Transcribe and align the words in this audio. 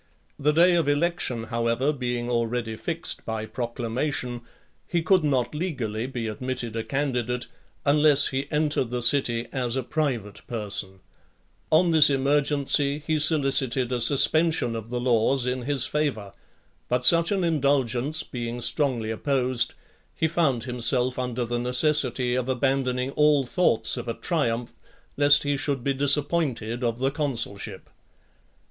The 0.39 0.51
day 0.51 0.75
of 0.75 0.89
election, 0.89 1.43
however, 1.43 1.93
being 1.93 2.27
already 2.27 2.75
fixed 2.75 3.23
by 3.23 3.45
proclamation, 3.45 4.41
he 4.87 5.03
could 5.03 5.23
not 5.23 5.53
legally 5.53 6.07
be 6.07 6.25
admitted 6.27 6.75
a 6.75 6.83
candidate, 6.83 7.45
unless 7.85 8.29
he 8.29 8.49
entered 8.51 8.89
the 8.89 9.03
city 9.03 9.45
as 9.53 9.75
a 9.75 9.83
private 9.83 10.41
person. 10.47 11.01
On 11.69 11.91
this 11.91 12.09
emergency 12.09 13.03
he 13.05 13.19
solicited 13.19 13.91
a 13.91 14.01
suspension 14.01 14.75
of 14.75 14.89
the 14.89 14.99
laws 14.99 15.45
in 15.45 15.61
his 15.65 15.85
favour; 15.85 16.33
but 16.89 17.05
such 17.05 17.31
an 17.31 17.43
indulgence 17.43 18.23
being 18.23 18.59
strongly 18.59 19.11
opposed, 19.11 19.75
he 20.15 20.27
found 20.27 20.63
himself 20.63 21.19
under 21.19 21.45
the 21.45 21.59
necessity 21.59 22.33
of 22.33 22.49
abandoning 22.49 23.11
all 23.11 23.45
thoughts 23.45 23.97
of 23.97 24.07
a 24.07 24.15
triumph, 24.15 24.71
lest 25.15 25.43
he 25.43 25.55
should 25.55 25.83
be 25.83 25.93
disappointed 25.93 26.83
of 26.83 26.97
the 26.97 27.11
consulship. 27.11 27.87